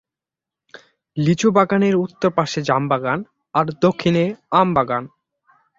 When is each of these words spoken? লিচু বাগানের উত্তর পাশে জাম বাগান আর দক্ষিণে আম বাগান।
লিচু 1.17 1.47
বাগানের 1.51 1.95
উত্তর 1.95 2.29
পাশে 2.31 2.59
জাম 2.61 2.83
বাগান 2.87 3.19
আর 3.55 3.65
দক্ষিণে 3.81 4.23
আম 4.51 4.67
বাগান। 4.73 5.03